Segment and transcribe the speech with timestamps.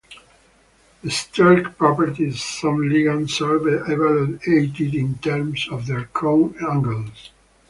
[1.03, 7.29] The steric properties of some ligands are evaluated in terms of their cone angles.